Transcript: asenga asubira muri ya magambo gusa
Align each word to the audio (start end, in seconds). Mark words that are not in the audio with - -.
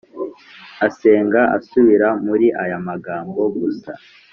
asenga 0.87 1.41
asubira 1.57 2.07
muri 2.25 2.45
ya 2.69 2.79
magambo 2.87 3.41
gusa 3.59 3.91